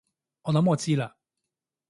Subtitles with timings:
[0.41, 1.13] 我諗我知喇